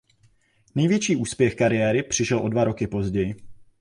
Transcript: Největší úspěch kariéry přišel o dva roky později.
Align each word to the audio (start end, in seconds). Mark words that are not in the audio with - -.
Největší 0.75 1.15
úspěch 1.15 1.55
kariéry 1.55 2.03
přišel 2.03 2.39
o 2.39 2.49
dva 2.49 2.63
roky 2.63 2.87
později. 2.87 3.35